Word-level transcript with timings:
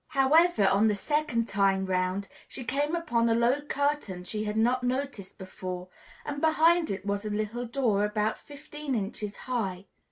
However, 0.07 0.65
on 0.67 0.87
the 0.87 0.95
second 0.95 1.47
time 1.47 1.85
'round, 1.85 2.27
she 2.47 2.63
came 2.63 2.95
upon 2.95 3.29
a 3.29 3.35
low 3.35 3.61
curtain 3.61 4.23
she 4.23 4.43
had 4.45 4.57
not 4.57 4.81
noticed 4.83 5.37
before, 5.37 5.89
and 6.25 6.41
behind 6.41 6.89
it 6.89 7.05
was 7.05 7.23
a 7.23 7.29
little 7.29 7.67
door 7.67 8.03
about 8.03 8.39
fifteen 8.39 8.95
inches 8.95 9.37
high. 9.45 9.85